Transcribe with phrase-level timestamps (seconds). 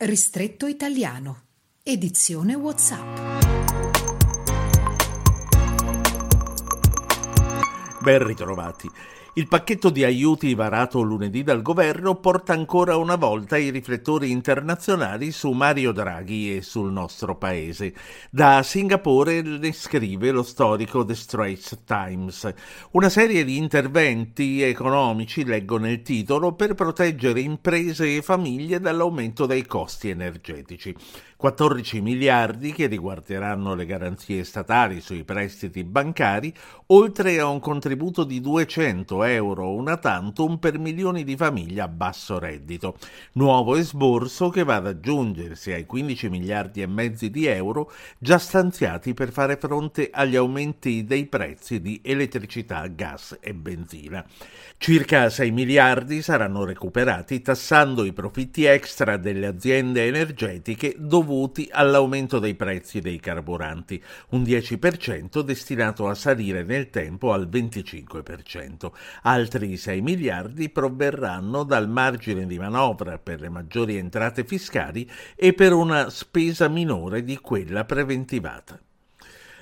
[0.00, 1.40] Ristretto italiano.
[1.82, 3.18] Edizione WhatsApp.
[8.00, 8.88] Ben ritrovati.
[9.38, 15.30] Il pacchetto di aiuti varato lunedì dal governo porta ancora una volta i riflettori internazionali
[15.30, 17.94] su Mario Draghi e sul nostro paese.
[18.30, 22.52] Da Singapore ne scrive lo storico The Straits Times.
[22.90, 29.64] Una serie di interventi economici, leggo nel titolo, per proteggere imprese e famiglie dall'aumento dei
[29.66, 30.92] costi energetici.
[31.36, 36.52] 14 miliardi che riguarderanno le garanzie statali sui prestiti bancari,
[36.86, 42.38] oltre a un contributo di 200 euro una tantum per milioni di famiglie a basso
[42.38, 42.96] reddito.
[43.32, 49.12] Nuovo esborso che va ad aggiungersi ai 15 miliardi e mezzi di euro già stanziati
[49.12, 54.24] per fare fronte agli aumenti dei prezzi di elettricità, gas e benzina.
[54.80, 62.54] Circa 6 miliardi saranno recuperati tassando i profitti extra delle aziende energetiche dovuti all'aumento dei
[62.54, 68.90] prezzi dei carburanti, un 10% destinato a salire nel tempo al 25%.
[69.22, 75.72] Altri 6 miliardi proverranno dal margine di manovra per le maggiori entrate fiscali e per
[75.72, 78.80] una spesa minore di quella preventivata.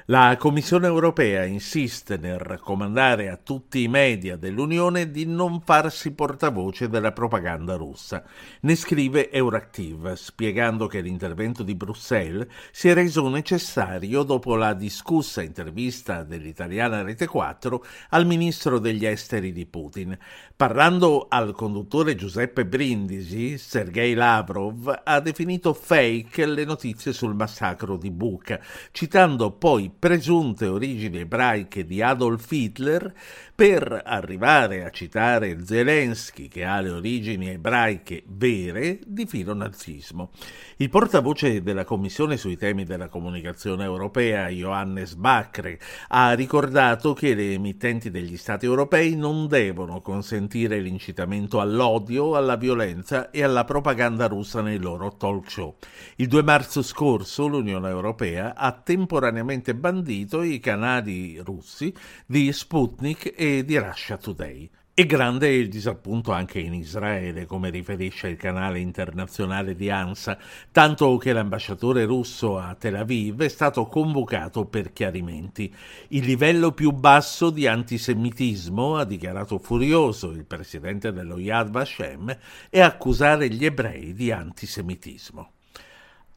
[0.09, 6.89] La Commissione europea insiste nel raccomandare a tutti i media dell'Unione di non farsi portavoce
[6.89, 8.23] della propaganda russa.
[8.61, 15.43] Ne scrive Euractiv, spiegando che l'intervento di Bruxelles si è reso necessario dopo la discussa
[15.43, 20.17] intervista dell'italiana Rete 4 al ministro degli esteri di Putin.
[20.55, 28.13] Parlando al conduttore Giuseppe Brindisi, Sergei Lavrov ha definito fake le notizie sul massacro di
[28.13, 28.61] Bucha,
[28.93, 33.13] citando poi presunte origini ebraiche di Adolf Hitler
[33.53, 40.31] per arrivare a citare Zelensky che ha le origini ebraiche vere di filo nazismo.
[40.77, 47.55] Il portavoce della Commissione sui temi della comunicazione europea, Johannes Bacre, ha ricordato che le
[47.55, 54.61] emittenti degli Stati europei non devono consentire l'incitamento all'odio, alla violenza e alla propaganda russa
[54.61, 55.75] nei loro talk show.
[56.17, 61.95] Il 2 marzo scorso l'Unione Europea ha temporaneamente bandito i canali russi
[62.27, 64.71] di Sputnik e di Russia Today.
[64.99, 70.39] E grande il disappunto anche in Israele, come riferisce il canale internazionale di ANSA,
[70.73, 75.71] tanto che l'ambasciatore russo a Tel Aviv è stato convocato per chiarimenti.
[76.09, 82.35] Il livello più basso di antisemitismo, ha dichiarato furioso il presidente dello Yad Vashem,
[82.71, 85.56] è accusare gli ebrei di antisemitismo.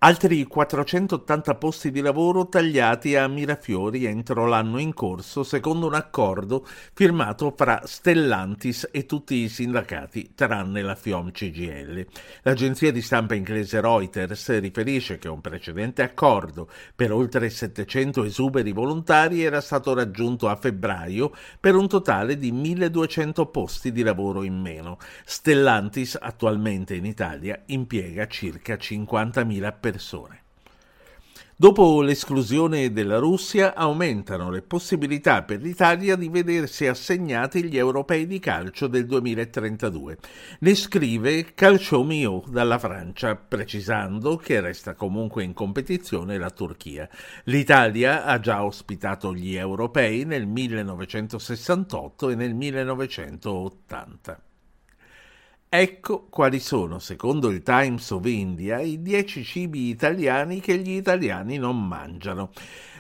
[0.02, 6.66] Altri 480 posti di lavoro tagliati a Mirafiori entro l'anno in corso, secondo un accordo
[6.94, 12.06] firmato fra Stellantis e tutti i sindacati, tranne la FIOM CGL.
[12.44, 19.44] L'agenzia di stampa inglese Reuters riferisce che un precedente accordo per oltre 700 esuberi volontari
[19.44, 24.98] era stato raggiunto a febbraio per un totale di 1200 posti di lavoro in meno.
[25.26, 30.44] Stellantis attualmente in Italia impiega circa 50.000 persone persone.
[31.62, 38.40] Dopo l'esclusione della Russia aumentano le possibilità per l'Italia di vedersi assegnati gli europei di
[38.40, 40.18] calcio del 2032.
[40.60, 47.10] Ne scrive Calciomio dalla Francia, precisando che resta comunque in competizione la Turchia.
[47.44, 54.44] L'Italia ha già ospitato gli europei nel 1968 e nel 1980.
[55.72, 61.58] Ecco quali sono, secondo il Times of India, i dieci cibi italiani che gli italiani
[61.58, 62.50] non mangiano.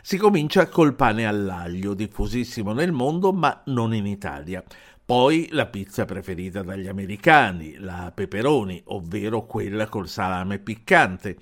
[0.04, 4.64] Si comincia col pane all'aglio, diffusissimo nel mondo ma non in Italia.
[5.04, 11.38] Poi la pizza preferita dagli americani, la peperoni, ovvero quella col salame piccante.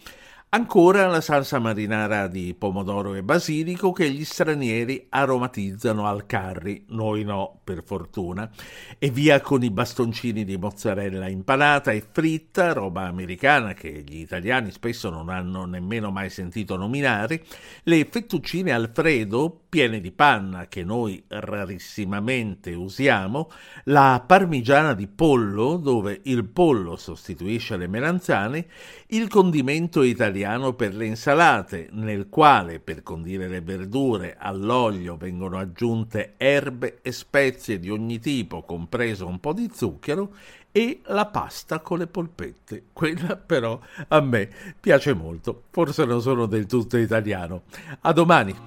[0.57, 7.23] Ancora la salsa marinara di pomodoro e basilico che gli stranieri aromatizzano al curry, noi
[7.23, 8.49] no, per fortuna.
[8.97, 14.71] E via con i bastoncini di mozzarella impanata e fritta, roba americana che gli italiani
[14.71, 17.43] spesso non hanno nemmeno mai sentito nominare,
[17.83, 23.49] le fettuccine alfredo piene di panna che noi rarissimamente usiamo,
[23.85, 28.67] la parmigiana di pollo dove il pollo sostituisce le melanzane,
[29.07, 36.33] il condimento italiano per le insalate, nel quale per condire le verdure all'olio vengono aggiunte
[36.37, 40.33] erbe e spezie di ogni tipo, compreso un po' di zucchero,
[40.71, 42.83] e la pasta con le polpette.
[42.93, 43.79] Quella però
[44.09, 44.47] a me
[44.79, 47.63] piace molto, forse non sono del tutto italiano.
[48.01, 48.66] A domani!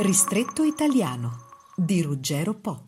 [0.00, 2.87] Ristretto italiano di Ruggero Po.